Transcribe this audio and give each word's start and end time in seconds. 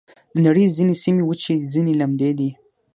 د 0.33 0.35
نړۍ 0.45 0.65
ځینې 0.77 0.95
سیمې 1.03 1.21
وچې، 1.25 1.55
ځینې 1.71 1.93
لمدې 2.01 2.31
دي. 2.39 2.49